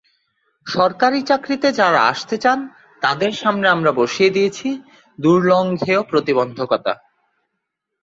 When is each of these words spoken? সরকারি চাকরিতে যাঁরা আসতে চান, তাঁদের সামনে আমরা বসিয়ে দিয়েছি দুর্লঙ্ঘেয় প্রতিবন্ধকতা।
সরকারি 0.67 1.19
চাকরিতে 1.21 1.69
যাঁরা 1.73 2.01
আসতে 2.05 2.35
চান, 2.37 2.59
তাঁদের 3.01 3.33
সামনে 3.33 3.67
আমরা 3.69 3.91
বসিয়ে 3.91 4.29
দিয়েছি 4.29 4.67
দুর্লঙ্ঘেয় 5.19 6.01
প্রতিবন্ধকতা। 6.03 6.93